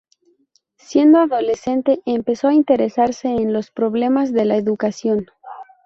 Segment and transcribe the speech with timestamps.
[0.79, 5.27] Siendo adolescente, empezó a interesarse en los problemas de la educación.